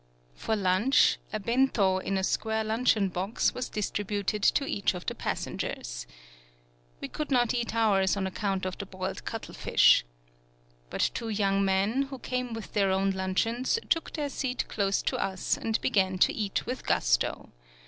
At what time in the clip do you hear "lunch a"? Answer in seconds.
0.55-1.39